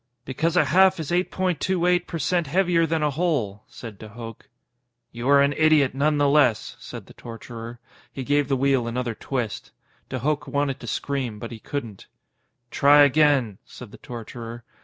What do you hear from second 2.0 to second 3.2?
per cent heavier than a